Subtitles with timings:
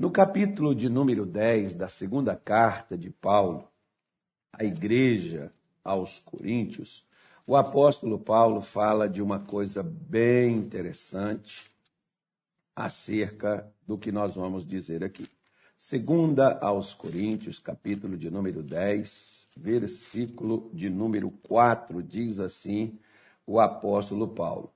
[0.00, 3.68] No capítulo de número 10 da segunda carta de Paulo
[4.50, 5.52] à igreja
[5.84, 7.06] aos Coríntios,
[7.46, 11.70] o apóstolo Paulo fala de uma coisa bem interessante
[12.74, 15.28] acerca do que nós vamos dizer aqui.
[15.76, 22.98] Segunda aos Coríntios, capítulo de número 10, versículo de número 4, diz assim
[23.46, 24.72] o apóstolo Paulo: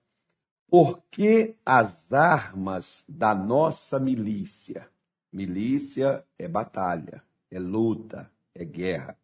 [0.68, 4.92] Porque as armas da nossa milícia,
[5.34, 9.18] milícia é batalha, é luta, é guerra,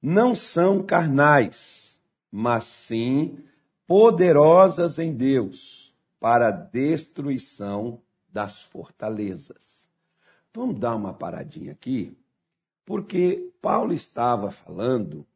[0.00, 1.98] não são carnais,
[2.30, 3.38] mas sim
[3.86, 9.88] poderosas em Deus para a destruição das fortalezas.
[10.52, 12.14] Vamos dar uma paradinha aqui,
[12.84, 15.26] porque Paulo estava falando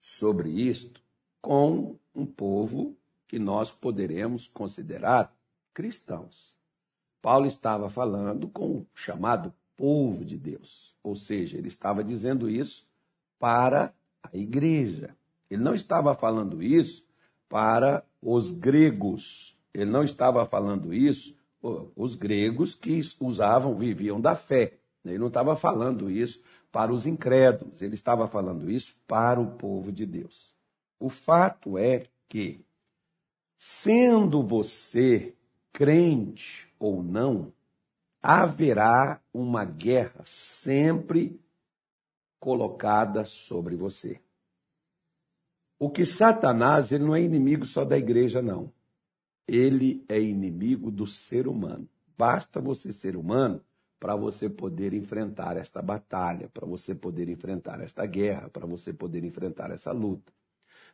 [0.00, 1.00] sobre isto
[1.40, 2.96] com um povo
[3.28, 5.32] que nós poderemos considerar
[5.72, 6.56] cristãos.
[7.22, 12.86] Paulo estava falando com o chamado povo de Deus, ou seja, ele estava dizendo isso
[13.38, 15.16] para a igreja.
[15.48, 17.02] Ele não estava falando isso
[17.48, 19.56] para os gregos.
[19.72, 21.34] Ele não estava falando isso
[21.96, 24.74] os gregos que usavam, viviam da fé.
[25.02, 29.90] Ele não estava falando isso para os incrédulos, ele estava falando isso para o povo
[29.90, 30.54] de Deus.
[30.98, 32.64] O fato é que,
[33.56, 35.34] sendo você
[35.72, 37.50] crente ou não,
[38.22, 41.40] haverá uma guerra sempre
[42.38, 44.20] colocada sobre você.
[45.78, 48.72] O que Satanás, ele não é inimigo só da igreja, não.
[49.48, 51.88] Ele é inimigo do ser humano.
[52.16, 53.64] Basta você ser humano
[53.98, 59.24] para você poder enfrentar esta batalha, para você poder enfrentar esta guerra, para você poder
[59.24, 60.32] enfrentar essa luta.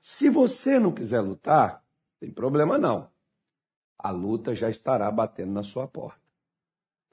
[0.01, 1.85] Se você não quiser lutar,
[2.19, 3.09] tem problema não.
[3.99, 6.26] A luta já estará batendo na sua porta.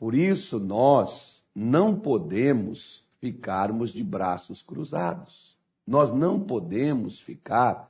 [0.03, 5.57] Por isso nós não podemos ficarmos de braços cruzados.
[5.87, 7.89] Nós não podemos ficar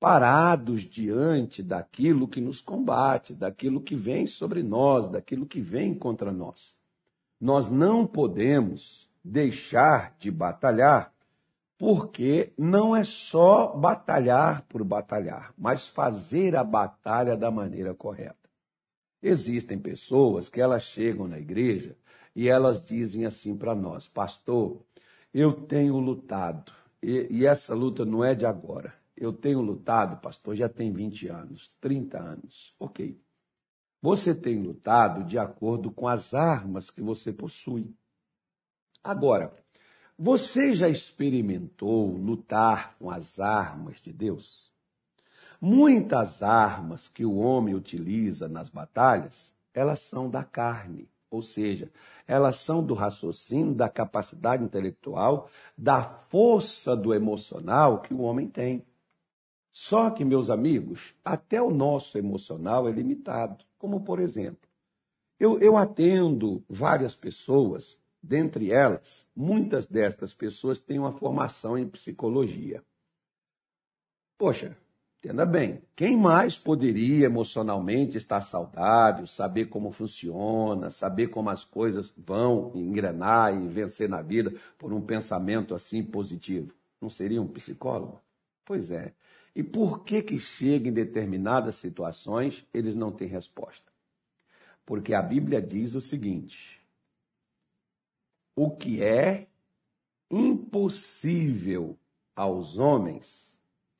[0.00, 6.32] parados diante daquilo que nos combate, daquilo que vem sobre nós, daquilo que vem contra
[6.32, 6.74] nós.
[7.40, 11.14] Nós não podemos deixar de batalhar,
[11.78, 18.41] porque não é só batalhar por batalhar, mas fazer a batalha da maneira correta.
[19.22, 21.96] Existem pessoas que elas chegam na igreja
[22.34, 24.82] e elas dizem assim para nós, pastor,
[25.32, 26.72] eu tenho lutado,
[27.02, 31.28] e, e essa luta não é de agora eu tenho lutado, pastor, já tem 20
[31.28, 32.74] anos, 30 anos.
[32.78, 33.20] Ok.
[34.00, 37.94] Você tem lutado de acordo com as armas que você possui.
[39.02, 39.54] Agora,
[40.18, 44.71] você já experimentou lutar com as armas de Deus?
[45.64, 51.88] Muitas armas que o homem utiliza nas batalhas, elas são da carne, ou seja,
[52.26, 58.84] elas são do raciocínio, da capacidade intelectual, da força do emocional que o homem tem.
[59.70, 63.64] Só que, meus amigos, até o nosso emocional é limitado.
[63.78, 64.68] Como, por exemplo,
[65.38, 72.82] eu, eu atendo várias pessoas, dentre elas, muitas destas pessoas têm uma formação em psicologia.
[74.36, 74.76] Poxa,
[75.22, 82.12] entenda bem, quem mais poderia emocionalmente estar saudável, saber como funciona, saber como as coisas
[82.16, 86.74] vão engrenar e vencer na vida por um pensamento assim positivo?
[87.00, 88.20] Não seria um psicólogo?
[88.64, 89.14] Pois é.
[89.54, 93.92] E por que que chega em determinadas situações eles não têm resposta?
[94.84, 96.80] Porque a Bíblia diz o seguinte:
[98.56, 99.46] o que é
[100.28, 101.96] impossível
[102.34, 103.51] aos homens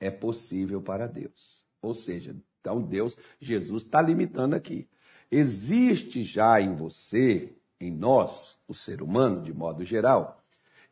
[0.02, 1.64] é possível para Deus.
[1.80, 4.88] Ou seja, então Deus, Jesus está limitando aqui.
[5.30, 10.42] Existe já em você, em nós, o ser humano de modo geral,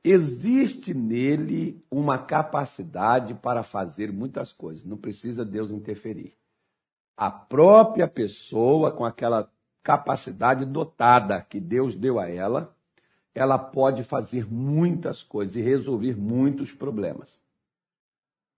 [0.03, 6.32] Existe nele uma capacidade para fazer muitas coisas, não precisa Deus interferir.
[7.15, 12.75] A própria pessoa, com aquela capacidade dotada que Deus deu a ela,
[13.34, 17.39] ela pode fazer muitas coisas e resolver muitos problemas.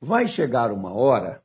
[0.04, 1.44] Vai chegar uma hora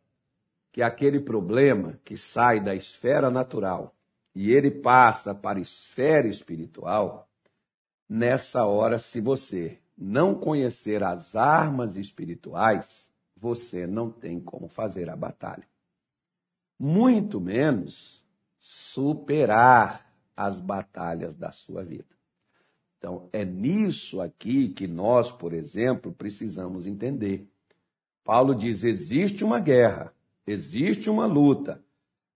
[0.71, 3.95] que aquele problema que sai da esfera natural
[4.33, 7.30] e ele passa para a esfera espiritual,
[8.09, 15.15] nessa hora, se você não conhecer as armas espirituais, você não tem como fazer a
[15.15, 15.68] batalha.
[16.80, 18.25] Muito menos
[18.57, 22.18] superar as batalhas da sua vida.
[22.98, 27.48] Então, é nisso aqui que nós, por exemplo, precisamos entender.
[28.27, 30.13] Paulo diz: existe uma guerra,
[30.45, 31.81] existe uma luta,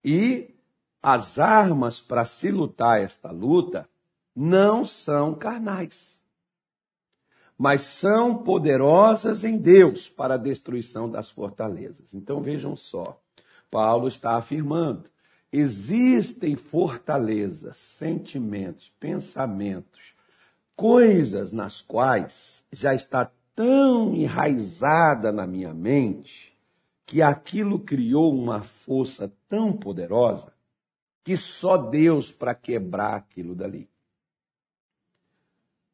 [0.02, 0.56] e
[1.04, 3.90] as armas para se lutar esta luta
[4.34, 6.24] não são carnais,
[7.58, 12.14] mas são poderosas em Deus para a destruição das fortalezas.
[12.14, 13.22] Então vejam só,
[13.70, 15.10] Paulo está afirmando:
[15.52, 20.16] existem fortalezas, sentimentos, pensamentos,
[20.74, 23.30] coisas nas quais já está
[23.62, 26.52] tão enraizada na minha mente
[27.06, 30.52] que aquilo criou uma força tão poderosa
[31.24, 33.88] que só Deus para quebrar aquilo dali.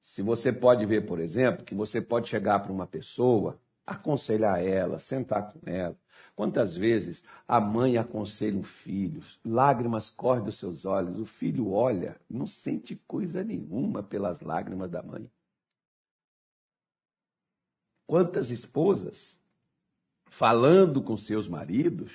[0.01, 4.97] Se você pode ver, por exemplo, que você pode chegar para uma pessoa, aconselhar ela,
[4.97, 5.97] sentar com ela.
[6.37, 12.15] Quantas vezes a mãe aconselha um filho, lágrimas correm dos seus olhos, o filho olha,
[12.29, 15.29] não sente coisa nenhuma pelas lágrimas da mãe.
[18.07, 19.37] Quantas esposas
[20.25, 22.11] falando com seus maridos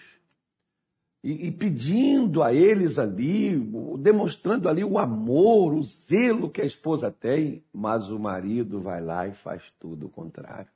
[1.22, 3.56] e, e, pedindo a eles ali,
[4.00, 9.28] demonstrando ali o amor, o zelo que a esposa tem, mas o marido vai lá
[9.28, 10.70] e faz tudo o contrário.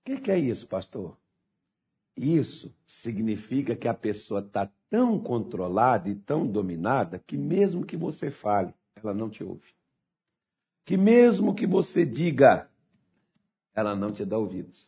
[0.00, 1.16] O que, que é isso, pastor?
[2.16, 8.30] Isso significa que a pessoa está tão controlada e tão dominada que, mesmo que você
[8.30, 9.74] fale, ela não te ouve.
[10.84, 12.70] Que, mesmo que você diga,
[13.74, 14.86] ela não te dá ouvidos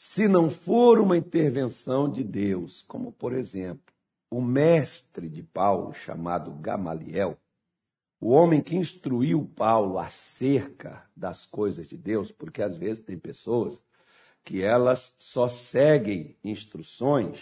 [0.00, 3.92] se não for uma intervenção de Deus, como por exemplo,
[4.30, 7.36] o mestre de Paulo, chamado Gamaliel,
[8.20, 13.82] o homem que instruiu Paulo acerca das coisas de Deus, porque às vezes tem pessoas
[14.44, 17.40] que elas só seguem instruções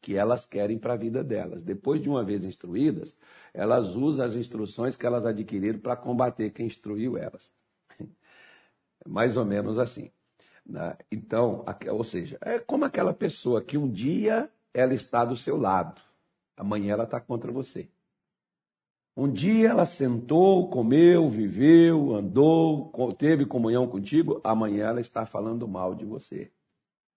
[0.00, 1.62] que elas querem para a vida delas.
[1.62, 3.18] Depois de uma vez instruídas,
[3.52, 7.52] elas usam as instruções que elas adquiriram para combater quem instruiu elas.
[9.06, 10.10] Mais ou menos assim.
[10.68, 10.96] Né?
[11.10, 16.00] Então, ou seja, é como aquela pessoa que um dia ela está do seu lado,
[16.56, 17.88] amanhã ela está contra você.
[19.16, 25.94] Um dia ela sentou, comeu, viveu, andou, teve comunhão contigo, amanhã ela está falando mal
[25.94, 26.52] de você.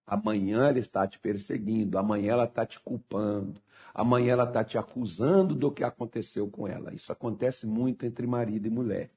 [0.07, 3.61] Amanhã ela está te perseguindo, amanhã ela está te culpando,
[3.93, 6.93] amanhã ela está te acusando do que aconteceu com ela.
[6.93, 9.11] Isso acontece muito entre marido e mulher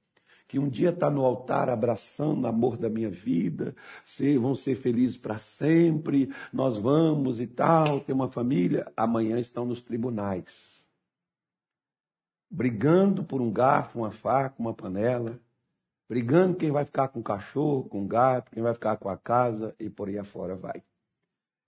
[0.54, 3.74] que um dia está no altar abraçando o amor da minha vida,
[4.04, 9.64] ser, vão ser felizes para sempre, nós vamos e tal, ter uma família, amanhã estão
[9.64, 10.86] nos tribunais,
[12.48, 15.40] brigando por um garfo, uma faca, uma panela,
[16.08, 19.16] brigando quem vai ficar com o cachorro, com o gato, quem vai ficar com a
[19.16, 20.84] casa e por aí afora vai.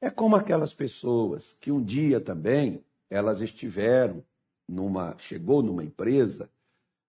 [0.00, 4.23] É como aquelas pessoas que um dia também elas estiveram
[4.69, 6.49] numa, chegou numa empresa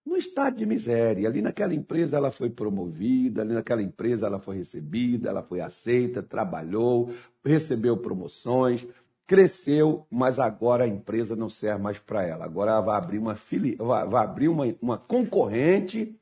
[0.08, 1.28] no estado de miséria.
[1.28, 6.22] Ali naquela empresa ela foi promovida, ali naquela empresa ela foi recebida, ela foi aceita,
[6.22, 7.12] trabalhou,
[7.44, 8.86] recebeu promoções,
[9.26, 12.46] cresceu, mas agora a empresa não serve mais para ela.
[12.46, 13.76] Agora ela vai abrir uma fili...
[13.76, 16.18] vai abrir uma, uma concorrente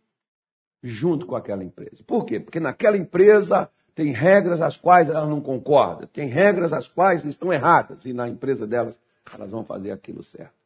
[0.83, 2.03] junto com aquela empresa.
[2.05, 2.41] Por quê?
[2.41, 7.53] Porque naquela empresa tem regras às quais ela não concorda, tem regras às quais estão
[7.53, 9.01] erradas, e na empresa delas
[9.33, 10.66] elas vão fazer aquilo certo.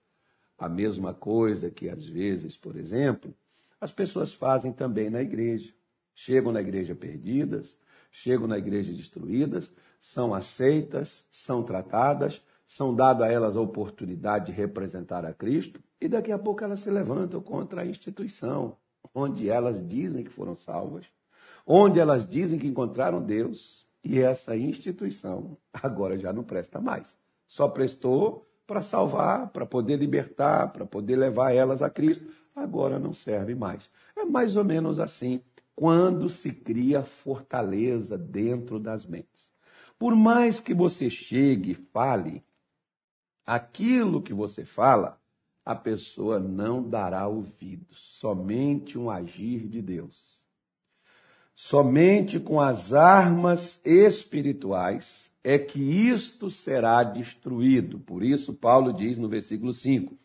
[0.61, 3.35] A mesma coisa que, às vezes, por exemplo,
[3.81, 5.73] as pessoas fazem também na igreja.
[6.15, 7.79] Chegam na igreja perdidas,
[8.13, 14.53] chegam na igreja destruídas, são aceitas, são tratadas, são dadas a elas a oportunidade de
[14.53, 18.77] representar a Cristo, e daqui a pouco elas se levantam contra a instituição,
[19.15, 21.07] onde elas dizem que foram salvas,
[21.67, 27.19] onde elas dizem que encontraram Deus, e essa instituição agora já não presta mais.
[27.47, 32.25] Só prestou para salvar, para poder libertar, para poder levar elas a Cristo.
[32.55, 33.83] Agora não serve mais.
[34.17, 35.43] É mais ou menos assim
[35.75, 39.51] quando se cria fortaleza dentro das mentes.
[39.99, 42.45] Por mais que você chegue e fale,
[43.45, 45.21] aquilo que você fala,
[45.65, 50.45] a pessoa não dará ouvidos, somente um agir de Deus.
[51.57, 57.99] Somente com as armas espirituais é que isto será destruído.
[57.99, 60.17] Por isso, Paulo diz no versículo 5: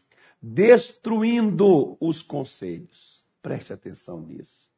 [0.42, 3.24] destruindo os conselhos.
[3.42, 4.70] Preste atenção nisso.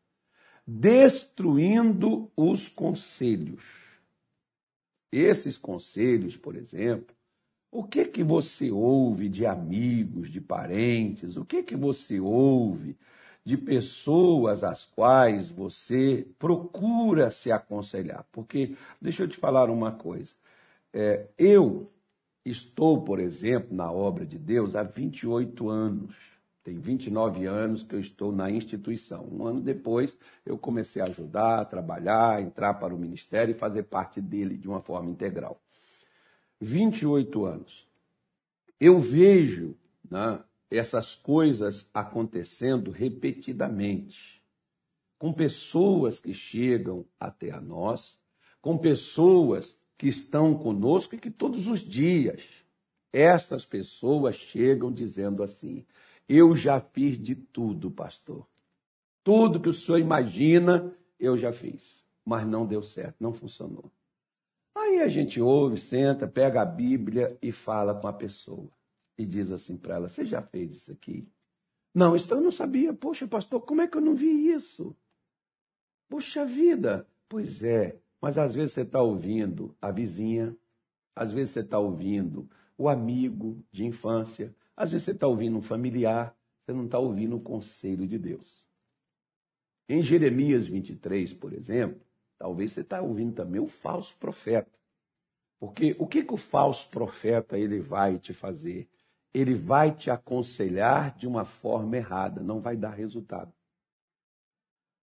[0.66, 3.64] Destruindo os conselhos.
[5.12, 7.16] Esses conselhos, por exemplo,
[7.72, 11.38] o que que você ouve de amigos, de parentes?
[11.38, 12.98] O que que você ouve
[13.48, 18.26] de pessoas às quais você procura se aconselhar.
[18.30, 20.34] Porque, deixa eu te falar uma coisa.
[20.92, 21.86] É, eu
[22.44, 26.14] estou, por exemplo, na obra de Deus há 28 anos.
[26.62, 29.26] Tem 29 anos que eu estou na instituição.
[29.32, 33.84] Um ano depois, eu comecei a ajudar, a trabalhar, entrar para o ministério e fazer
[33.84, 35.58] parte dele de uma forma integral.
[36.60, 37.88] 28 anos.
[38.78, 39.74] Eu vejo
[40.12, 40.38] né,
[40.70, 44.44] essas coisas acontecendo repetidamente,
[45.18, 48.20] com pessoas que chegam até a nós,
[48.62, 52.44] com pessoas que estão conosco e que todos os dias
[53.12, 55.86] essas pessoas chegam dizendo assim:
[56.28, 58.48] Eu já fiz de tudo, pastor.
[59.24, 62.06] Tudo que o senhor imagina, eu já fiz.
[62.24, 63.92] Mas não deu certo, não funcionou.
[64.76, 68.70] Aí a gente ouve, senta, pega a Bíblia e fala com a pessoa.
[69.18, 71.28] E diz assim para ela: Você já fez isso aqui?
[71.94, 72.94] Não, isso eu não sabia.
[72.94, 74.96] Poxa, pastor, como é que eu não vi isso?
[76.08, 77.08] Poxa vida.
[77.28, 80.56] Pois é, mas às vezes você está ouvindo a vizinha,
[81.16, 85.62] às vezes você está ouvindo o amigo de infância, às vezes você está ouvindo um
[85.62, 88.66] familiar, você não está ouvindo o conselho de Deus.
[89.90, 92.02] Em Jeremias 23, por exemplo,
[92.38, 94.78] talvez você está ouvindo também o falso profeta.
[95.60, 98.88] Porque o que, que o falso profeta ele vai te fazer?
[99.34, 103.54] Ele vai te aconselhar de uma forma errada, não vai dar resultado.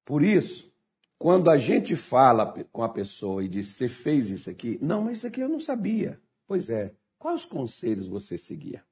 [0.06, 0.72] Por isso,
[1.18, 4.78] quando a gente fala com a pessoa e diz, você fez isso aqui?
[4.82, 6.20] Não, mas isso aqui eu não sabia.
[6.46, 8.84] Pois é, quais conselhos você seguia?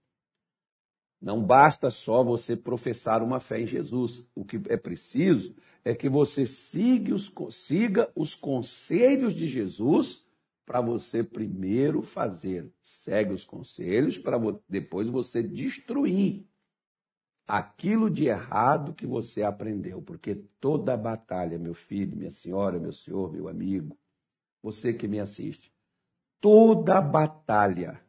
[1.22, 4.26] Não basta só você professar uma fé em Jesus.
[4.34, 10.26] O que é preciso é que você siga os, siga os conselhos de Jesus
[10.72, 12.72] para você primeiro fazer.
[12.82, 14.38] Segue os conselhos para
[14.70, 16.48] depois você destruir
[17.46, 23.34] aquilo de errado que você aprendeu, porque toda batalha, meu filho, minha senhora, meu senhor,
[23.34, 23.98] meu amigo,
[24.64, 25.74] você que me assiste,
[26.40, 28.00] toda batalha,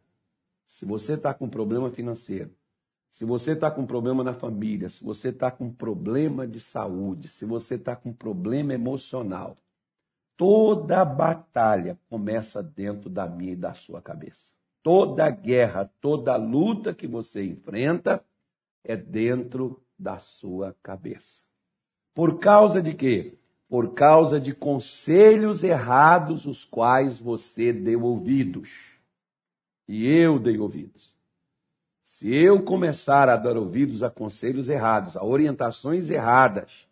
[0.65, 2.55] se você está com problema financeiro,
[3.11, 7.45] se você está com problema na família, se você está com problema de saúde, se
[7.45, 9.59] você está com problema emocional,
[10.43, 14.53] toda batalha começa dentro da minha e da sua cabeça.
[14.83, 18.21] Toda guerra, toda luta que você enfrenta,
[18.83, 21.45] é dentro da sua cabeça.
[22.13, 23.39] Por causa de quê?
[23.69, 28.99] Por causa de conselhos errados, os quais você deu ouvidos.
[29.87, 31.15] E eu dei ouvidos.
[32.03, 36.89] Se eu começar a dar ouvidos a conselhos errados, a orientações erradas,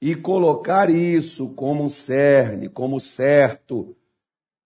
[0.00, 3.96] e colocar isso como um cerne, como certo,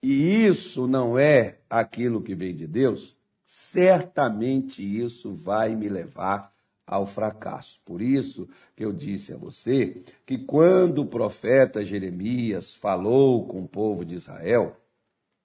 [0.02, 6.52] e isso não é aquilo que vem de Deus, certamente isso vai me levar
[6.86, 7.80] ao fracasso.
[7.84, 13.68] Por isso que eu disse a você que quando o profeta Jeremias falou com o
[13.68, 14.76] povo de Israel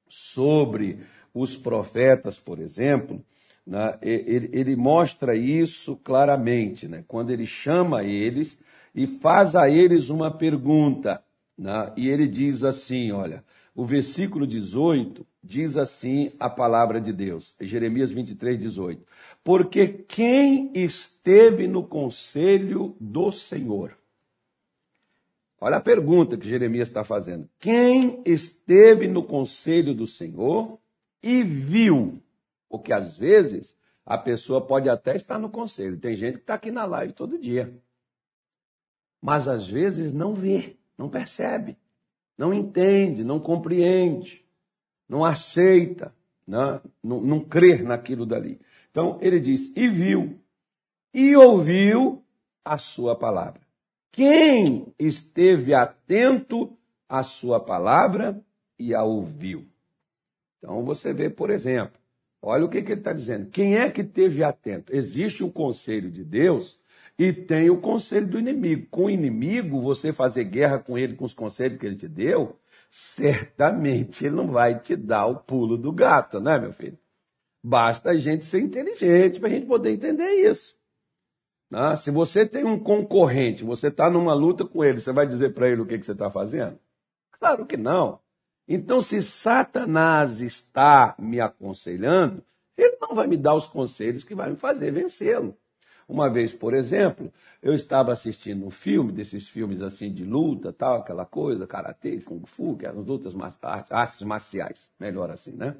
[0.09, 0.99] sobre
[1.33, 3.23] os profetas, por exemplo,
[3.65, 8.59] né, ele, ele, mostra isso claramente, né, quando ele chama eles
[8.97, 11.23] e faz a eles uma pergunta.
[11.55, 13.43] Né, e ele diz assim: olha,
[13.75, 19.05] o versículo 18 diz assim a palavra de Deus, Jeremias 23, 18.
[19.43, 23.95] Porque quem esteve no conselho do Senhor?
[25.61, 27.47] Olha a pergunta que Jeremias está fazendo.
[27.59, 30.79] Quem esteve no conselho do Senhor
[31.21, 32.21] e viu?
[32.69, 33.75] Porque às vezes
[34.05, 35.97] a pessoa pode até estar no conselho.
[35.97, 37.73] Tem gente que está aqui na live todo dia.
[39.27, 41.77] Mas às vezes não vê, não percebe
[42.37, 44.45] não entende, não compreende,
[45.09, 46.13] não aceita,
[46.45, 46.79] né?
[47.03, 48.61] não, não crê naquilo dali.
[48.91, 50.39] Então ele diz: e viu,
[51.13, 52.23] e ouviu
[52.63, 53.61] a sua palavra.
[54.11, 56.77] Quem esteve atento
[57.09, 58.39] à sua palavra
[58.77, 59.65] e a ouviu?
[60.57, 61.99] Então você vê, por exemplo,
[62.41, 63.49] olha o que, que ele está dizendo.
[63.49, 64.95] Quem é que esteve atento?
[64.95, 66.79] Existe um conselho de Deus
[67.17, 68.87] e tem o conselho do inimigo.
[68.91, 72.59] Com o inimigo, você fazer guerra com ele, com os conselhos que ele te deu,
[72.91, 76.97] certamente ele não vai te dar o pulo do gato, né, meu filho?
[77.63, 80.77] Basta a gente ser inteligente para a gente poder entender isso.
[81.69, 81.95] Né?
[81.95, 85.67] Se você tem um concorrente, você está numa luta com ele, você vai dizer para
[85.69, 86.79] ele o que, que você está fazendo?
[87.31, 88.19] Claro que não.
[88.67, 92.43] Então, se Satanás está me aconselhando,
[92.77, 95.57] ele não vai me dar os conselhos que vai me fazer vencê-lo.
[96.07, 100.99] Uma vez, por exemplo, eu estava assistindo um filme, desses filmes assim de luta, tal,
[101.01, 103.33] aquela coisa, karatê, kung fu, que eram lutas,
[103.89, 105.75] artes marciais, melhor assim, né?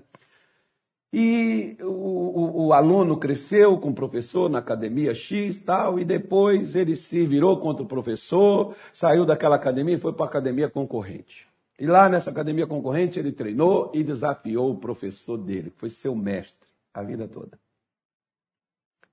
[1.13, 6.75] E o, o, o, aluno cresceu com o professor na academia X tal, e depois
[6.75, 11.47] ele se virou contra o professor, saiu daquela academia e foi para a academia concorrente.
[11.79, 16.13] E lá nessa academia concorrente ele treinou e desafiou o professor dele, que foi seu
[16.13, 17.57] mestre a vida toda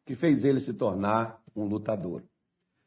[0.04, 2.23] que fez ele se tornar um lutador.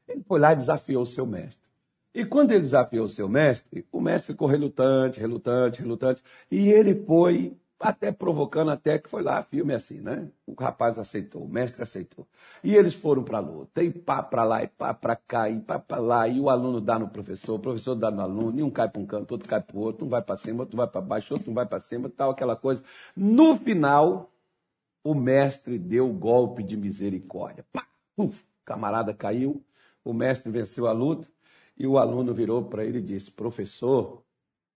[0.08, 1.68] Ele foi lá e desafiou o seu mestre.
[2.14, 6.96] E quando ele desafiou o seu mestre, o mestre ficou relutante, relutante, relutante, e ele
[7.06, 10.28] foi até provocando até que foi lá, filme assim, né?
[10.48, 12.26] O rapaz aceitou, o mestre aceitou.
[12.64, 15.60] E eles foram para a luta, e pá para lá, e pá para cá, e
[15.60, 18.64] pá para lá, e o aluno dá no professor, o professor dá no aluno, e
[18.64, 20.76] um cai para um canto, outro cai para o outro, um vai para cima, outro
[20.76, 22.82] vai para baixo, outro vai para cima, tal, aquela coisa.
[23.16, 24.32] No final,
[25.10, 27.66] o mestre deu o golpe de misericórdia.
[27.72, 27.88] Pá,
[28.18, 29.64] uf, camarada caiu,
[30.04, 31.32] o mestre venceu a luta,
[31.78, 34.22] e o aluno virou para ele e disse: Professor,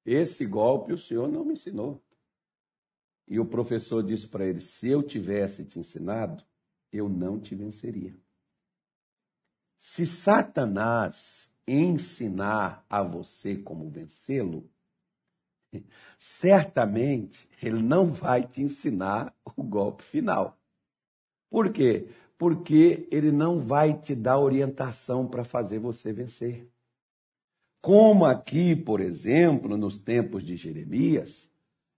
[0.05, 2.01] esse golpe o senhor não me ensinou.
[3.27, 6.41] E o professor disse para ele: Se eu tivesse te ensinado,
[6.93, 8.15] eu não te venceria.
[9.75, 14.63] Se Satanás ensinar a você como vencê-lo,
[16.17, 20.57] certamente ele não vai te ensinar o golpe final.
[21.49, 22.07] Por quê?
[22.37, 26.67] Porque ele não vai te dar orientação para fazer você vencer.
[27.81, 31.49] Como aqui, por exemplo, nos tempos de Jeremias,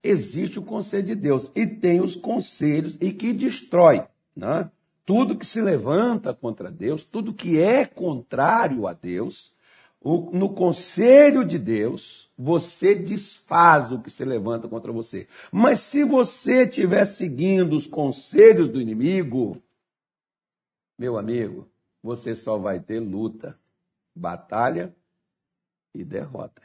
[0.01, 4.05] existe o conselho de Deus e tem os conselhos e que destrói.
[4.35, 4.69] Né?
[5.05, 9.52] Tudo que se levanta contra Deus, tudo que é contrário a Deus,
[10.03, 15.27] no conselho de Deus, você desfaz o que se levanta contra você.
[15.51, 19.61] Mas se você estiver seguindo os conselhos do inimigo,
[20.99, 21.69] meu amigo,
[22.01, 23.57] você só vai ter luta,
[24.13, 24.93] batalha
[25.93, 26.63] e derrotas.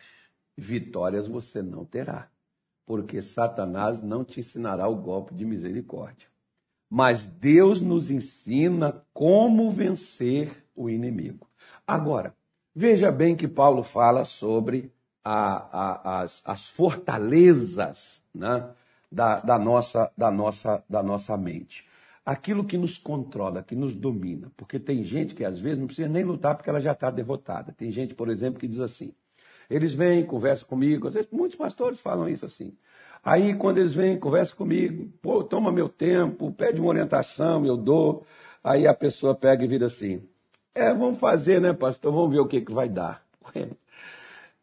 [0.56, 2.28] Vitórias você não terá
[2.88, 6.26] porque Satanás não te ensinará o golpe de misericórdia.
[6.88, 11.46] Mas Deus nos ensina como vencer o inimigo.
[11.86, 12.34] Agora,
[12.78, 14.92] veja bem que Paulo fala sobre
[15.24, 15.40] a,
[15.80, 18.70] a, as, as, fortalezas né,
[19.10, 21.84] da, da, nossa, da, nossa, da nossa mente.
[22.24, 24.52] Aquilo que nos controla, que nos domina.
[24.56, 27.72] Porque tem gente que às vezes não precisa nem lutar porque ela já está derrotada.
[27.72, 29.12] Tem gente, por exemplo, que diz assim:
[29.68, 32.72] eles vêm, conversam comigo, às vezes muitos pastores falam isso assim.
[33.24, 38.24] Aí, quando eles vêm, conversam comigo, pô, toma meu tempo, pede uma orientação, eu dou.
[38.62, 40.22] Aí a pessoa pega e vira assim:
[40.78, 42.12] é, vamos fazer, né, pastor?
[42.12, 43.22] Vamos ver o que, que vai dar.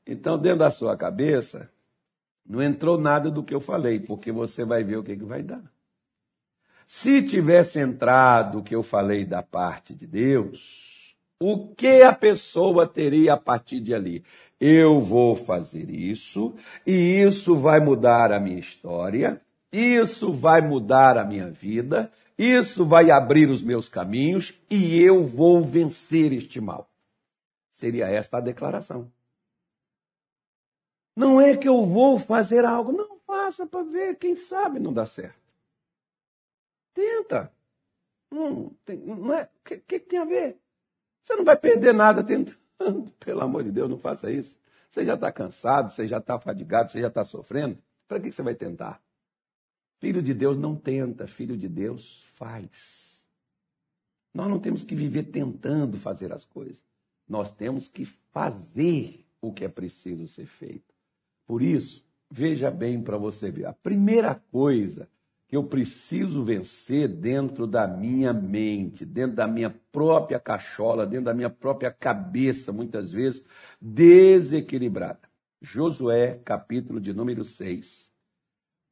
[0.07, 1.67] Então, dentro da sua cabeça,
[2.48, 5.41] não entrou nada do que eu falei, porque você vai ver o que, que vai
[5.41, 5.63] dar.
[6.86, 12.86] Se tivesse entrado o que eu falei da parte de Deus, o que a pessoa
[12.86, 14.23] teria a partir de ali?
[14.60, 16.54] eu vou fazer isso,
[16.86, 23.12] e isso vai mudar a minha história, isso vai mudar a minha vida, isso vai
[23.12, 26.89] abrir os meus caminhos e eu vou vencer este mal.
[27.69, 29.12] Seria esta a declaração.
[31.15, 35.06] Não é que eu vou fazer algo, não faça para ver, quem sabe não dá
[35.06, 35.39] certo.
[36.93, 37.52] Tenta.
[38.30, 40.58] Não, tem, não é, o que, que tem a ver?
[41.24, 42.58] Você não vai perder nada tentando.
[43.19, 44.60] Pelo amor de Deus, não faça isso.
[44.89, 47.78] Você já está cansado, você já está fadigado, você já está sofrendo.
[48.08, 49.02] Para que você vai tentar?
[50.06, 53.26] Filho de Deus não tenta, filho de Deus faz.
[54.32, 56.80] Nós não temos que viver tentando fazer as coisas.
[57.28, 60.94] Nós temos que fazer o que é preciso ser feito.
[61.48, 63.65] Por isso, veja bem para você ver.
[63.65, 65.10] A primeira coisa
[65.48, 71.34] que eu preciso vencer dentro da minha mente, dentro da minha própria cachola, dentro da
[71.34, 73.44] minha própria cabeça, muitas vezes
[73.82, 75.28] desequilibrada.
[75.60, 78.13] Josué, capítulo de número 6,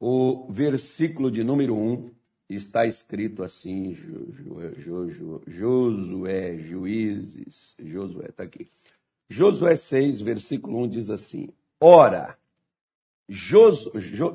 [0.05, 2.11] o versículo de número 1,
[2.49, 3.93] está escrito assim,
[5.47, 8.69] Josué, Juízes, Josué, está aqui.
[9.29, 11.47] Josué 6, versículo 1 diz assim:
[11.79, 12.37] Ora,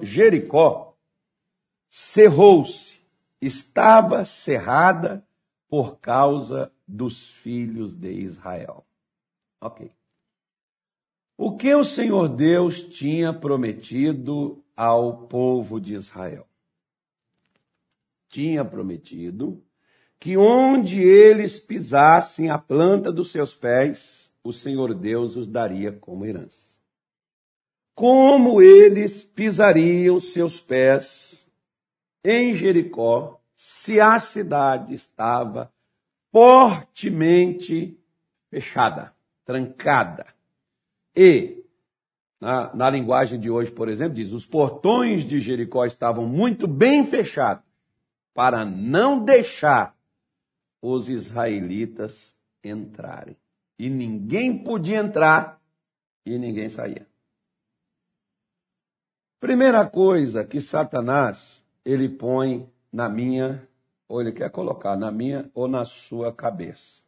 [0.01, 0.97] Jericó
[1.87, 2.99] cerrou-se,
[3.39, 5.23] estava cerrada
[5.69, 8.87] por causa dos filhos de Israel.
[9.61, 9.93] Ok.
[11.37, 16.47] O que o Senhor Deus tinha prometido ao povo de Israel?
[18.29, 19.61] Tinha prometido
[20.21, 26.25] que onde eles pisassem a planta dos seus pés, o Senhor Deus os daria como
[26.25, 26.79] herança.
[27.93, 31.45] Como eles pisariam seus pés
[32.23, 35.73] em Jericó se a cidade estava
[36.31, 37.99] fortemente
[38.49, 39.13] fechada,
[39.45, 40.27] trancada.
[41.17, 41.65] E,
[42.41, 47.05] na, na, linguagem de hoje, por exemplo, diz: os portões de Jericó estavam muito bem
[47.05, 47.65] fechados
[48.35, 49.97] para não deixar
[50.81, 53.37] os israelitas entrarem.
[53.79, 55.61] E ninguém podia entrar
[56.25, 57.07] e ninguém saía.
[59.41, 63.67] Primeira coisa que Satanás ele põe na minha,
[64.09, 67.03] ou ele quer colocar na minha ou na sua cabeça.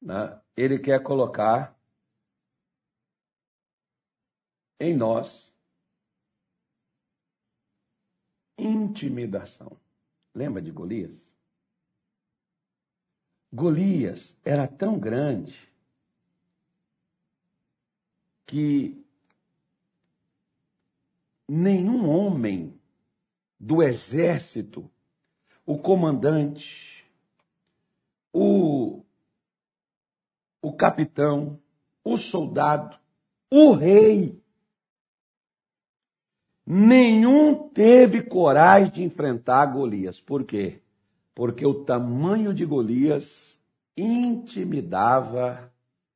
[0.00, 0.38] Né?
[0.56, 1.71] Ele quer colocar
[4.82, 5.54] em nós
[8.58, 9.78] intimidação.
[10.34, 11.14] Lembra de Golias?
[13.52, 15.72] Golias era tão grande
[18.44, 19.00] que
[21.48, 22.76] nenhum homem
[23.60, 24.90] do exército,
[25.64, 27.06] o comandante,
[28.32, 29.04] o,
[30.60, 31.60] o capitão,
[32.02, 32.98] o soldado,
[33.48, 34.41] o rei,
[36.66, 40.20] nenhum teve coragem de enfrentar Golias.
[40.20, 40.80] Por quê?
[41.34, 43.60] Porque o tamanho de Golias
[43.96, 45.72] intimidava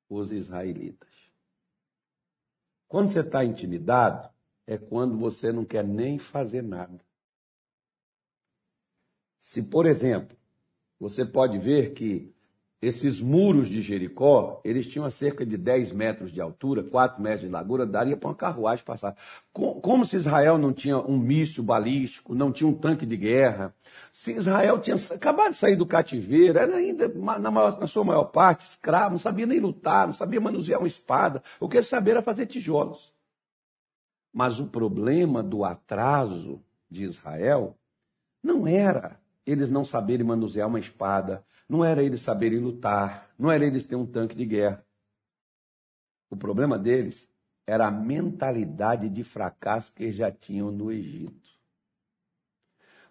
[0.09, 1.11] os israelitas.
[2.89, 4.31] Quando você está intimidado,
[4.67, 7.05] é quando você não quer nem fazer nada.
[9.39, 10.37] Se, por exemplo,
[10.99, 12.35] você pode ver que
[12.81, 17.49] esses muros de Jericó, eles tinham cerca de 10 metros de altura, 4 metros de
[17.49, 19.17] largura, daria para uma carruagem passar.
[19.53, 23.75] Como se Israel não tinha um míssil balístico, não tinha um tanque de guerra,
[24.13, 28.25] se Israel tinha acabado de sair do cativeiro, era ainda, na, maior, na sua maior
[28.25, 32.23] parte, escravo, não sabia nem lutar, não sabia manusear uma espada, o que sabia era
[32.23, 33.11] fazer tijolos.
[34.33, 37.75] Mas o problema do atraso de Israel
[38.43, 43.65] não era eles não saberem manusear uma espada, não era eles saberem lutar, não era
[43.65, 44.85] eles terem um tanque de guerra.
[46.29, 47.29] O problema deles
[47.67, 51.47] era a mentalidade de fracasso que já tinham no Egito.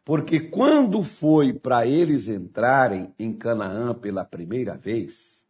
[0.03, 5.43] Porque quando foi para eles entrarem em Canaã pela primeira vez,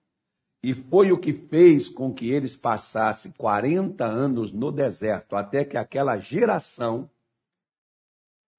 [0.63, 5.77] e foi o que fez com que eles passassem 40 anos no deserto, até que
[5.77, 7.09] aquela geração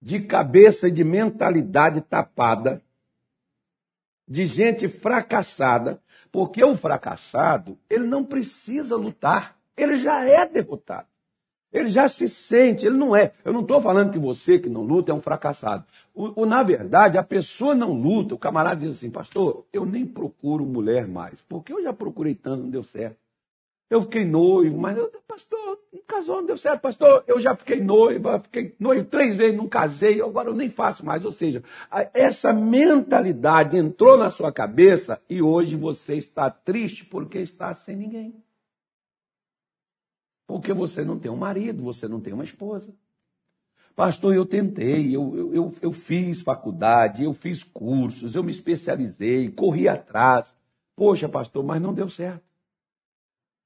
[0.01, 2.83] de cabeça e de mentalidade tapada,
[4.29, 6.01] de gente fracassada,
[6.33, 11.09] porque o fracassado, ele não precisa lutar, ele já é derrotado.
[11.73, 13.33] Ele já se sente, ele não é.
[13.45, 15.85] Eu não estou falando que você que não luta é um fracassado.
[16.15, 20.07] O, o, na verdade, a pessoa não luta, o camarada diz assim, pastor, eu nem
[20.07, 23.19] procuro mulher mais, porque eu já procurei tanto, não deu certo.
[23.89, 27.23] Eu fiquei noivo, mas eu, pastor, não casou, não deu certo, pastor.
[27.27, 31.25] Eu já fiquei noiva, fiquei noivo três vezes, não casei, agora eu nem faço mais.
[31.25, 31.63] Ou seja,
[32.13, 38.35] essa mentalidade entrou na sua cabeça e hoje você está triste porque está sem ninguém.
[40.49, 42.93] Porque você não tem um marido, você não tem uma esposa.
[43.95, 49.89] Pastor, eu tentei, eu, eu, eu, fiz faculdade, eu fiz cursos, eu me especializei, corri
[49.89, 50.55] atrás.
[50.95, 52.46] Poxa, pastor, mas não deu certo.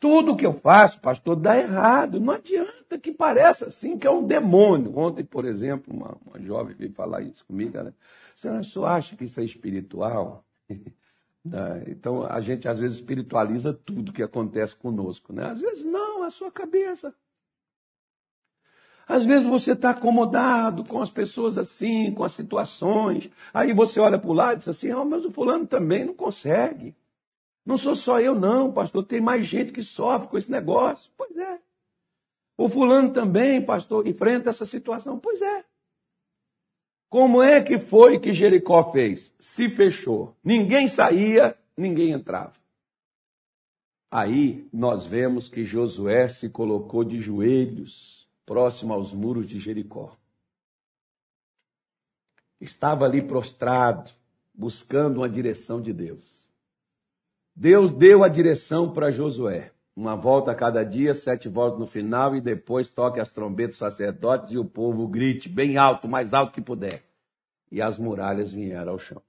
[0.01, 2.19] Tudo que eu faço, pastor, dá errado.
[2.19, 4.97] Não adianta que pareça assim que é um demônio.
[4.99, 7.77] Ontem, por exemplo, uma, uma jovem veio falar isso comigo.
[7.77, 7.95] Ela,
[8.35, 10.45] Você só acha que isso é espiritual?
[11.43, 11.85] Né?
[11.87, 15.33] Então, a gente às vezes espiritualiza tudo que acontece conosco.
[15.33, 15.47] Né?
[15.47, 17.15] Às vezes não, é a sua cabeça.
[19.09, 23.31] Às vezes você está acomodado com as pessoas assim, com as situações.
[23.55, 26.13] Aí você olha para o lado e diz assim: oh, mas o fulano também não
[26.15, 26.95] consegue.
[27.65, 29.05] Não sou só eu, não, pastor.
[29.05, 31.11] Tem mais gente que sofre com esse negócio.
[31.17, 31.59] Pois é.
[32.57, 35.19] O fulano também, pastor, enfrenta essa situação.
[35.19, 35.65] Pois é.
[37.09, 39.35] Como é que foi que Jericó fez?
[39.39, 40.37] Se fechou.
[40.45, 42.53] Ninguém saía, ninguém entrava.
[44.11, 50.17] Aí nós vemos que Josué se colocou de joelhos próximo aos muros de Jericó.
[52.61, 54.11] Estava ali prostrado,
[54.53, 56.40] buscando uma direção de Deus.
[57.61, 59.71] Deus deu a direção para Josué.
[59.95, 64.51] Uma volta a cada dia, sete voltas no final, e depois toque as trombetas sacerdotes
[64.51, 67.05] e o povo grite bem alto, mais alto que puder.
[67.71, 69.21] E as muralhas vieram ao chão.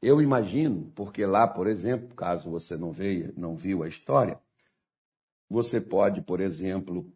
[0.00, 4.40] Eu imagino, porque lá, por exemplo, caso você não veja, não viu a história,
[5.46, 7.06] você pode, por exemplo,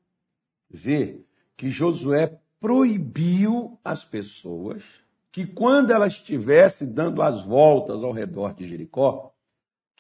[0.68, 4.82] ver que Josué proibiu as pessoas
[5.30, 9.31] que quando elas estivessem dando as voltas ao redor de Jericó,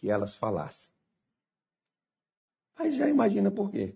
[0.02, 0.90] que elas falassem.
[2.74, 3.94] Aí já imagina por quê.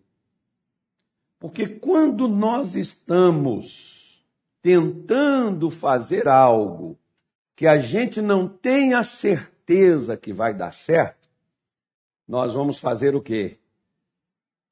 [1.36, 4.24] Porque quando nós estamos
[4.62, 6.96] tentando fazer algo
[7.56, 11.28] que a gente não tem a certeza que vai dar certo,
[12.26, 13.58] nós vamos fazer o quê?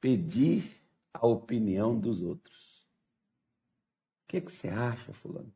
[0.00, 0.80] Pedir
[1.12, 2.86] a opinião dos outros.
[4.22, 5.52] O que, que você acha, fulano?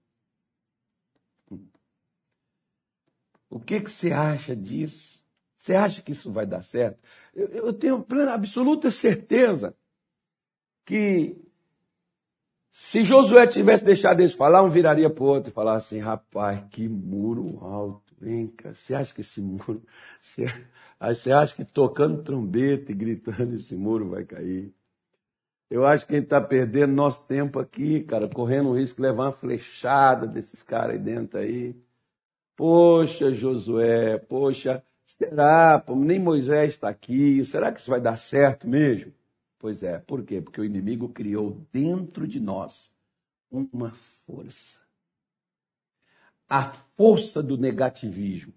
[3.48, 5.17] O que, que você acha disso?
[5.58, 6.98] Você acha que isso vai dar certo?
[7.34, 9.74] Eu, eu tenho plena, absoluta certeza
[10.86, 11.36] que
[12.72, 16.64] se Josué tivesse deixado eles falar, um viraria para o outro e falar assim: rapaz,
[16.70, 18.74] que muro alto, hein, cara?
[18.74, 19.82] Você acha que esse muro.
[20.22, 20.46] Você,
[21.00, 24.72] você acha que tocando trombeta e gritando esse muro vai cair?
[25.70, 29.02] Eu acho que a gente está perdendo nosso tempo aqui, cara, correndo o risco de
[29.02, 31.76] levar uma flechada desses caras aí dentro aí.
[32.56, 35.82] Poxa, Josué, poxa, será?
[35.88, 37.44] Nem Moisés está aqui.
[37.44, 39.12] Será que isso vai dar certo mesmo?
[39.58, 40.40] Pois é, por quê?
[40.40, 42.92] Porque o inimigo criou dentro de nós
[43.50, 43.90] uma
[44.26, 44.78] força.
[46.48, 46.64] A
[46.96, 48.54] força do negativismo,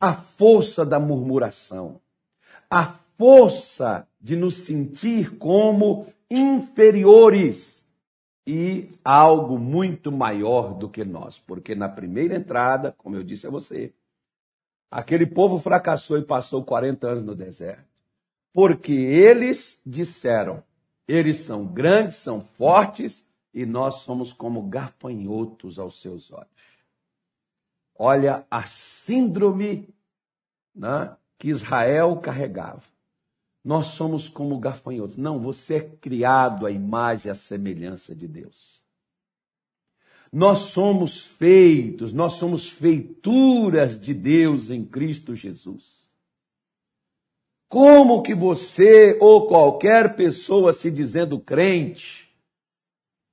[0.00, 2.00] a força da murmuração,
[2.70, 7.84] a força de nos sentir como inferiores
[8.46, 11.38] e algo muito maior do que nós.
[11.38, 13.92] Porque na primeira entrada, como eu disse a você,
[14.90, 17.86] aquele povo fracassou e passou 40 anos no deserto.
[18.52, 20.62] Porque eles disseram:
[21.06, 26.48] eles são grandes, são fortes e nós somos como gafanhotos aos seus olhos.
[27.94, 29.88] Olha a síndrome
[30.74, 32.82] né, que Israel carregava.
[33.64, 35.16] Nós somos como gafanhotos.
[35.16, 38.77] Não, você é criado à imagem e à semelhança de Deus.
[40.32, 45.98] Nós somos feitos, nós somos feituras de Deus em Cristo Jesus.
[47.68, 52.28] Como que você ou qualquer pessoa se dizendo crente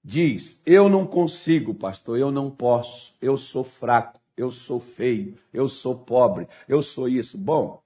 [0.04, 5.68] diz: Eu não consigo, pastor, eu não posso, eu sou fraco, eu sou feio, eu
[5.68, 7.38] sou pobre, eu sou isso.
[7.38, 7.82] Bom,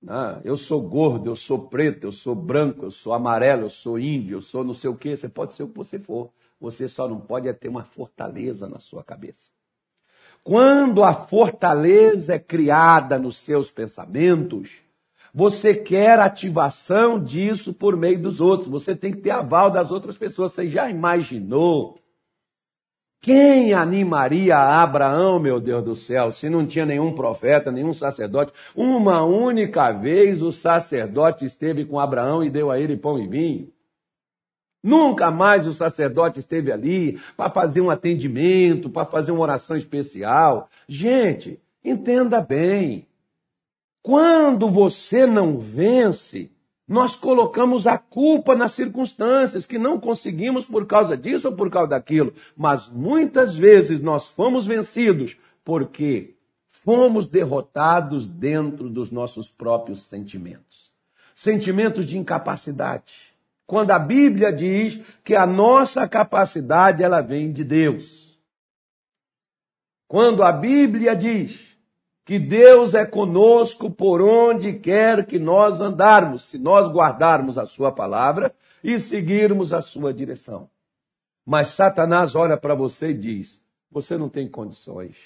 [0.00, 3.98] né, eu sou gordo, eu sou preto, eu sou branco, eu sou amarelo, eu sou
[3.98, 6.30] índio, eu sou não sei o que, você pode ser o que você for.
[6.60, 9.50] Você só não pode é ter uma fortaleza na sua cabeça.
[10.42, 14.80] Quando a fortaleza é criada nos seus pensamentos,
[15.34, 18.70] você quer ativação disso por meio dos outros.
[18.70, 20.52] Você tem que ter aval das outras pessoas.
[20.52, 21.98] Você já imaginou?
[23.20, 28.52] Quem animaria Abraão, meu Deus do céu, se não tinha nenhum profeta, nenhum sacerdote?
[28.74, 33.72] Uma única vez o sacerdote esteve com Abraão e deu a ele pão e vinho.
[34.86, 40.70] Nunca mais o sacerdote esteve ali para fazer um atendimento, para fazer uma oração especial.
[40.88, 43.04] Gente, entenda bem.
[44.00, 46.52] Quando você não vence,
[46.86, 51.90] nós colocamos a culpa nas circunstâncias, que não conseguimos por causa disso ou por causa
[51.90, 52.32] daquilo.
[52.56, 56.36] Mas muitas vezes nós fomos vencidos porque
[56.68, 60.92] fomos derrotados dentro dos nossos próprios sentimentos.
[61.34, 63.25] Sentimentos de incapacidade.
[63.66, 68.38] Quando a Bíblia diz que a nossa capacidade ela vem de Deus.
[70.06, 71.76] Quando a Bíblia diz
[72.24, 77.90] que Deus é conosco por onde quer que nós andarmos, se nós guardarmos a Sua
[77.90, 80.70] palavra e seguirmos a Sua direção.
[81.44, 85.16] Mas Satanás olha para você e diz: Você não tem condições.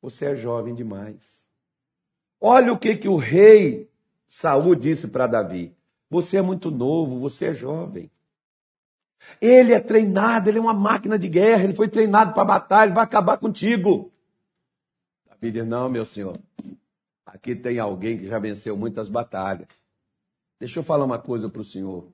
[0.00, 1.40] Você é jovem demais.
[2.40, 3.90] Olha o que, que o rei
[4.26, 5.74] Saul disse para Davi:
[6.10, 8.10] Você é muito novo, você é jovem.
[9.40, 12.94] Ele é treinado, ele é uma máquina de guerra, ele foi treinado para batalha, ele
[12.94, 14.12] vai acabar contigo.
[15.28, 16.36] Davi diz: Não, meu senhor,
[17.24, 19.68] aqui tem alguém que já venceu muitas batalhas.
[20.58, 22.08] Deixa eu falar uma coisa para o senhor.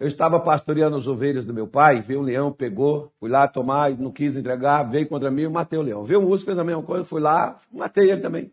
[0.00, 3.90] Eu estava pastoreando as ovelhas do meu pai, veio um leão, pegou, fui lá tomar,
[3.98, 6.04] não quis entregar, veio contra mim e matei o leão.
[6.04, 8.52] Veio um urso, fez a mesma coisa, fui lá, matei ele também.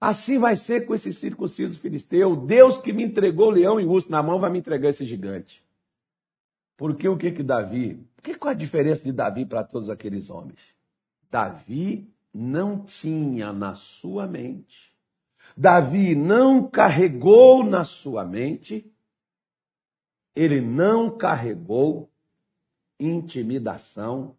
[0.00, 2.36] Assim vai ser com esse circunciso filisteu.
[2.36, 5.64] Deus que me entregou o leão e urso na mão vai me entregar esse gigante.
[6.76, 10.58] Porque o que que Davi, que, qual a diferença de Davi para todos aqueles homens?
[11.30, 14.94] Davi não tinha na sua mente,
[15.56, 18.92] Davi não carregou na sua mente,
[20.34, 22.10] ele não carregou
[23.00, 24.36] intimidação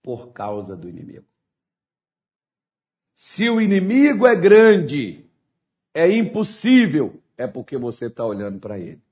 [0.00, 1.26] por causa do inimigo.
[3.22, 5.26] Se o inimigo é grande,
[5.92, 9.02] é impossível, é porque você está olhando para ele.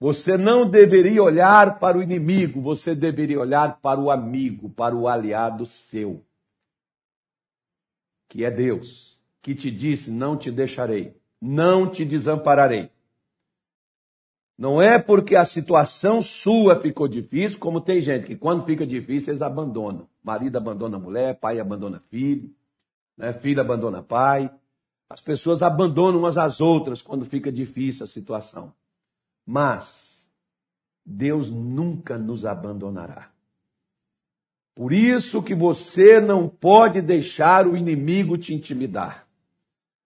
[0.00, 5.06] Você não deveria olhar para o inimigo, você deveria olhar para o amigo, para o
[5.06, 6.24] aliado seu
[8.28, 12.90] que é Deus, que te disse: Não te deixarei, não te desampararei.
[14.58, 19.30] Não é porque a situação sua ficou difícil, como tem gente que quando fica difícil
[19.30, 20.08] eles abandonam.
[20.20, 22.50] Marido abandona mulher, pai abandona filho,
[23.16, 23.32] né?
[23.32, 24.50] filho abandona pai.
[25.08, 28.72] As pessoas abandonam umas às outras quando fica difícil a situação.
[29.46, 30.28] Mas
[31.04, 33.30] Deus nunca nos abandonará.
[34.74, 39.26] Por isso que você não pode deixar o inimigo te intimidar.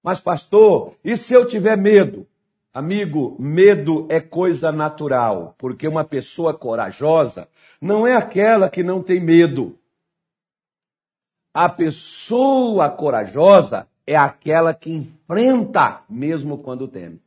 [0.02, 2.26] Mas, pastor, e se eu tiver medo?
[2.72, 7.48] Amigo, medo é coisa natural, porque uma pessoa corajosa
[7.80, 9.76] não é aquela que não tem medo.
[11.52, 17.20] A pessoa corajosa é aquela que enfrenta, mesmo quando teme.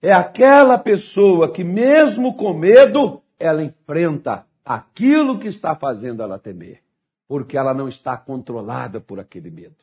[0.00, 6.82] é aquela pessoa que, mesmo com medo, ela enfrenta aquilo que está fazendo ela temer,
[7.28, 9.76] porque ela não está controlada por aquele medo.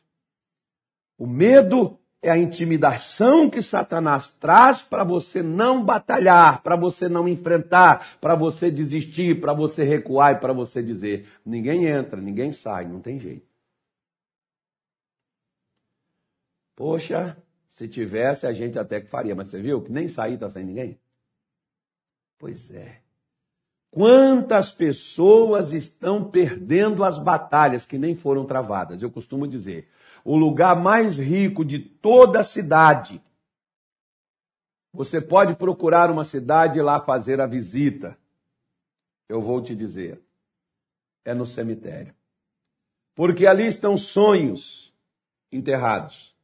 [1.18, 7.26] O medo é a intimidação que Satanás traz para você não batalhar, para você não
[7.26, 12.86] enfrentar, para você desistir, para você recuar e para você dizer: ninguém entra, ninguém sai,
[12.86, 13.48] não tem jeito.
[16.76, 17.36] Poxa,
[17.68, 20.64] se tivesse, a gente até que faria, mas você viu que nem sair está sem
[20.64, 20.98] ninguém?
[22.38, 23.00] Pois é.
[23.90, 29.02] Quantas pessoas estão perdendo as batalhas que nem foram travadas?
[29.02, 29.88] Eu costumo dizer,
[30.24, 33.22] o lugar mais rico de toda a cidade.
[34.92, 38.18] Você pode procurar uma cidade e lá fazer a visita.
[39.28, 40.20] Eu vou te dizer,
[41.24, 42.14] é no cemitério.
[43.14, 44.92] Porque ali estão sonhos
[45.52, 46.34] enterrados.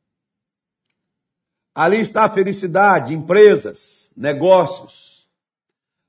[1.74, 5.28] Ali está a felicidade, empresas, negócios.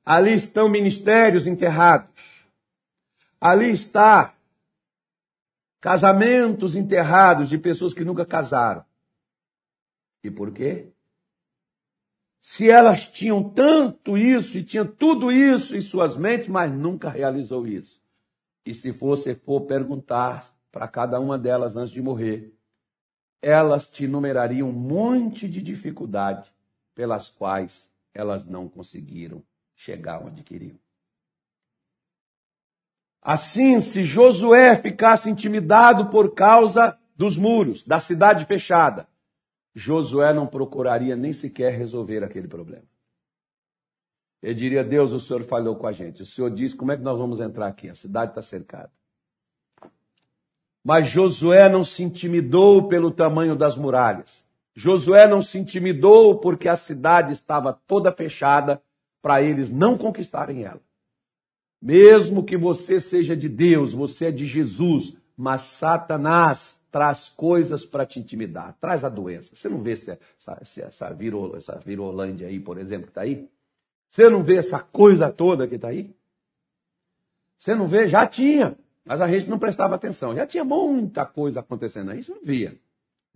[0.06, 2.10] Ali estão ministérios enterrados.
[3.41, 4.37] Ali está
[5.79, 8.83] Casamentos enterrados de pessoas que nunca casaram.
[10.23, 10.91] E por quê?
[12.39, 17.67] Se elas tinham tanto isso e tinham tudo isso em suas mentes, mas nunca realizou
[17.67, 18.01] isso.
[18.65, 22.53] E se você for perguntar para cada uma delas antes de morrer,
[23.41, 26.51] elas te numerariam um monte de dificuldade
[26.95, 29.43] pelas quais elas não conseguiram
[29.75, 30.77] chegar onde queriam.
[33.27, 39.05] Assim, se Josué ficasse intimidado por causa dos muros, da cidade fechada,
[39.75, 42.85] Josué não procuraria nem sequer resolver aquele problema.
[44.41, 46.21] Ele diria: Deus, o Senhor falhou com a gente.
[46.21, 47.89] O Senhor diz: como é que nós vamos entrar aqui?
[47.89, 48.91] A cidade está cercada.
[50.81, 54.41] Mas Josué não se intimidou pelo tamanho das muralhas.
[54.73, 58.81] Josué não se intimidou porque a cidade estava toda fechada
[59.21, 60.87] para eles não conquistarem ela.
[61.81, 68.05] Mesmo que você seja de Deus, você é de Jesus, mas Satanás traz coisas para
[68.05, 69.55] te intimidar, traz a doença.
[69.55, 70.19] Você não vê essa,
[70.59, 73.47] essa, essa, virol, essa virolândia aí, por exemplo, que está aí?
[74.09, 76.15] Você não vê essa coisa toda que está aí?
[77.57, 78.07] Você não vê?
[78.07, 80.35] Já tinha, mas a gente não prestava atenção.
[80.35, 82.75] Já tinha muita coisa acontecendo aí, a gente não via.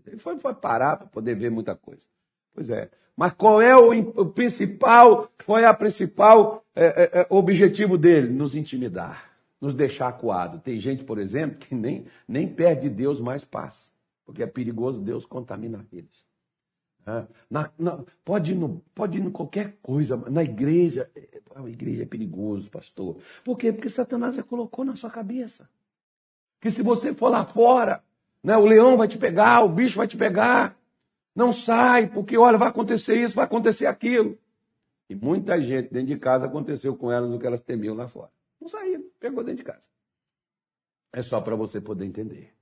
[0.06, 2.06] Ele foi, foi parar para poder ver muita coisa.
[2.54, 2.90] Pois é.
[3.16, 8.30] Mas qual é o, principal, qual é a principal é, é, é, objetivo dele?
[8.30, 10.60] Nos intimidar, nos deixar acuado.
[10.60, 13.92] Tem gente, por exemplo, que nem, nem perto de Deus mais passa,
[14.26, 16.32] porque é perigoso Deus contaminar eles.
[17.50, 21.10] Na, na, pode, ir no, pode ir em qualquer coisa, na igreja.
[21.16, 23.18] É, a igreja é perigoso, pastor.
[23.44, 23.74] Por quê?
[23.74, 25.68] Porque Satanás já colocou na sua cabeça.
[26.60, 28.04] Que se você for lá fora,
[28.44, 30.78] né, o leão vai te pegar, o bicho vai te pegar.
[31.36, 34.38] Não sai, porque olha, vai acontecer isso, vai acontecer aquilo.
[35.10, 38.32] E muita gente dentro de casa aconteceu com elas o que elas temiam lá fora.
[38.60, 39.84] Não saíram, pegou dentro de casa.
[41.12, 42.54] É só para você poder entender.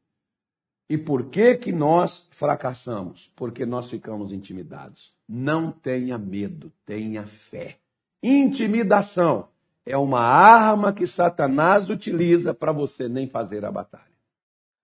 [0.89, 3.32] E por que que nós fracassamos?
[3.36, 5.13] Porque nós ficamos intimidados.
[5.27, 7.77] Não tenha medo, tenha fé.
[8.23, 9.47] Intimidação
[9.86, 14.09] é uma arma que Satanás utiliza para você nem fazer a batalha.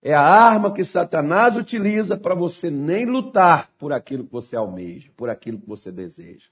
[0.08, 5.10] É a arma que Satanás utiliza para você nem lutar por aquilo que você almeja,
[5.18, 6.46] por aquilo que você deseja.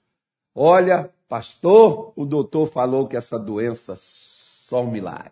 [0.56, 5.32] Olha, pastor, o doutor falou que essa doença só um milagre.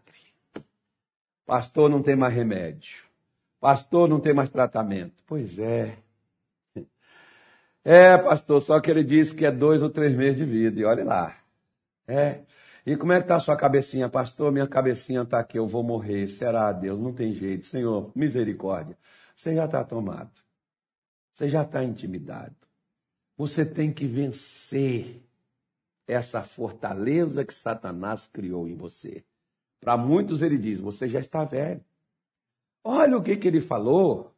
[1.47, 2.95] Pastor, não tem mais remédio.
[3.59, 5.23] Pastor, não tem mais tratamento.
[5.25, 5.97] Pois é.
[7.83, 10.79] É, pastor, só que ele disse que é dois ou três meses de vida.
[10.79, 11.35] E olha lá.
[12.07, 12.41] É.
[12.85, 14.51] E como é que está a sua cabecinha, pastor?
[14.51, 16.27] Minha cabecinha está aqui, eu vou morrer.
[16.27, 16.99] Será, Deus?
[16.99, 17.65] Não tem jeito.
[17.65, 18.97] Senhor, misericórdia.
[19.35, 20.41] Você já está tomado.
[21.33, 22.55] Você já está intimidado.
[23.37, 25.23] Você tem que vencer
[26.07, 29.23] essa fortaleza que Satanás criou em você.
[29.79, 31.83] Para muitos ele diz: você já está velho.
[32.83, 34.35] Olha o que, que ele falou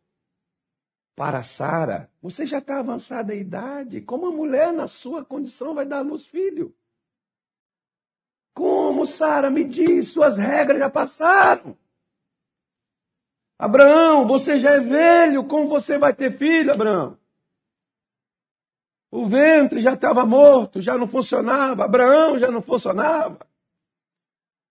[1.15, 2.09] para Sara.
[2.21, 4.01] Você já está avançada a idade.
[4.01, 6.75] Como a mulher, na sua condição, vai dar luz filho?
[9.05, 11.77] Sara, me diz, suas regras já passaram.
[13.57, 17.17] Abraão, você já é velho, como você vai ter filho, Abraão?
[19.09, 23.47] O ventre já estava morto, já não funcionava, Abraão já não funcionava.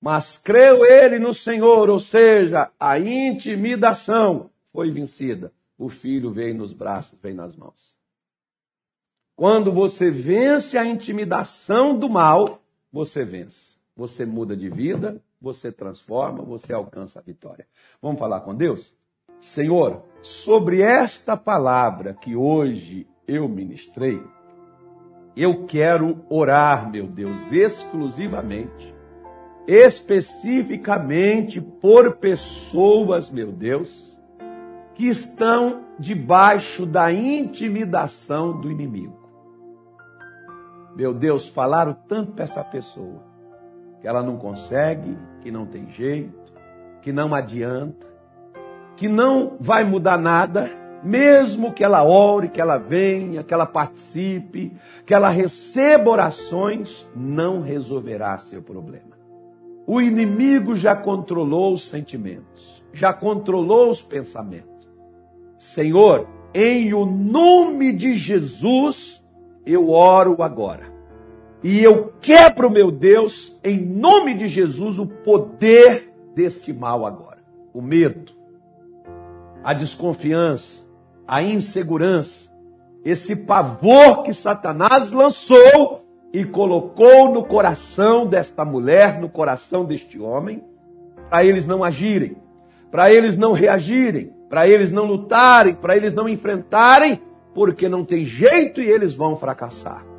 [0.01, 5.53] Mas creu ele no Senhor, ou seja, a intimidação foi vencida.
[5.79, 7.97] O filho veio nos braços, veio nas mãos.
[9.37, 12.61] Quando você vence a intimidação do mal,
[12.93, 17.67] você vence você muda de vida, você transforma, você alcança a vitória.
[18.01, 18.95] Vamos falar com Deus?
[19.41, 24.23] Senhor, sobre esta palavra que hoje eu ministrei,
[25.37, 28.95] eu quero orar, meu Deus, exclusivamente,
[29.67, 34.17] especificamente por pessoas, meu Deus,
[34.95, 39.21] que estão debaixo da intimidação do inimigo.
[40.95, 43.32] Meu Deus, falaram tanto para essa pessoa
[44.03, 46.53] que ela não consegue, que não tem jeito,
[47.01, 48.07] que não adianta,
[48.97, 50.69] que não vai mudar nada,
[51.05, 54.73] mesmo que ela ore, que ela venha, que ela participe,
[55.07, 59.13] que ela receba orações, não resolverá seu problema.
[59.87, 64.89] O inimigo já controlou os sentimentos, já controlou os pensamentos.
[65.57, 69.25] Senhor, em o nome de Jesus,
[69.65, 70.92] eu oro agora.
[71.63, 77.39] E eu quebro, meu Deus, em nome de Jesus, o poder desse mal agora.
[77.73, 78.33] O medo,
[79.63, 80.83] a desconfiança,
[81.27, 82.51] a insegurança,
[83.05, 90.65] esse pavor que Satanás lançou e colocou no coração desta mulher, no coração deste homem,
[91.29, 92.37] para eles não agirem,
[92.91, 97.23] para eles não reagirem, para eles não lutarem, para eles não enfrentarem,
[97.55, 100.12] porque não tem jeito e eles vão fracassar.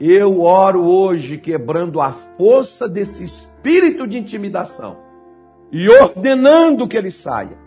[0.00, 4.96] Eu oro hoje quebrando a força desse espírito de intimidação
[5.70, 7.58] e ordenando que ele saia,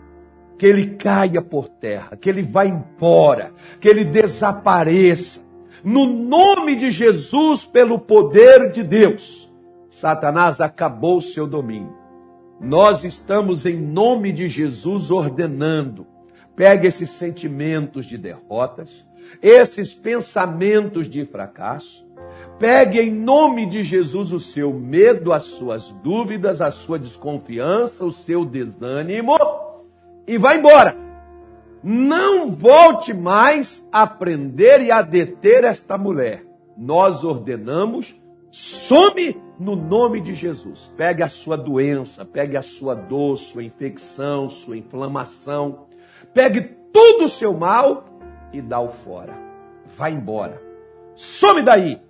[0.58, 5.44] que ele caia por terra, que ele vá embora, que ele desapareça.
[5.84, 9.48] No nome de Jesus, pelo poder de Deus,
[9.88, 11.94] Satanás acabou seu domínio.
[12.60, 16.04] Nós estamos em nome de Jesus ordenando.
[16.56, 19.04] Pega esses sentimentos de derrotas,
[19.42, 22.03] esses pensamentos de fracasso,
[22.58, 28.12] Pegue em nome de Jesus o seu medo, as suas dúvidas, a sua desconfiança, o
[28.12, 29.36] seu desânimo
[30.26, 30.96] e vá embora.
[31.82, 36.44] Não volte mais a prender e a deter esta mulher.
[36.76, 38.18] Nós ordenamos,
[38.50, 40.92] some no nome de Jesus.
[40.96, 45.86] Pegue a sua doença, pegue a sua dor, sua infecção, sua inflamação.
[46.32, 48.04] Pegue todo o seu mal
[48.52, 49.36] e dá-o fora.
[49.96, 50.62] Vá embora.
[51.14, 52.00] Some daí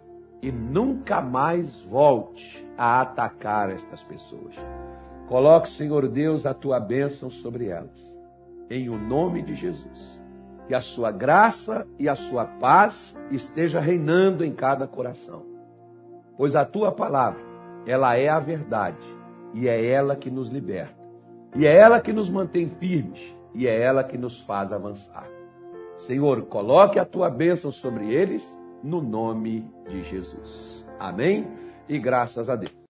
[0.45, 4.55] e nunca mais volte a atacar estas pessoas.
[5.27, 7.99] Coloque, Senhor Deus, a tua bênção sobre elas,
[8.69, 10.23] em o nome de Jesus.
[10.69, 15.47] Que a sua graça e a sua paz esteja reinando em cada coração.
[16.37, 17.41] Pois a tua palavra,
[17.87, 19.07] ela é a verdade
[19.55, 21.03] e é ela que nos liberta.
[21.57, 25.27] E é ela que nos mantém firmes e é ela que nos faz avançar.
[25.97, 30.87] Senhor, coloque a tua bênção sobre eles no nome de Jesus.
[31.01, 31.49] Amém?
[31.89, 32.75] E graças a Deus.